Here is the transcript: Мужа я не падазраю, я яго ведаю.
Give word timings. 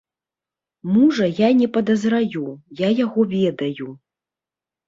Мужа 0.93 1.27
я 1.41 1.49
не 1.59 1.67
падазраю, 1.77 2.45
я 2.81 2.89
яго 3.05 3.27
ведаю. 3.37 3.87